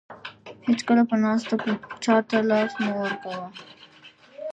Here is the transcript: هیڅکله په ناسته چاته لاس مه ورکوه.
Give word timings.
هیڅکله 0.67 1.03
په 1.09 1.15
ناسته 1.23 1.55
چاته 2.03 2.37
لاس 2.49 2.71
مه 2.83 2.91
ورکوه. 3.01 3.43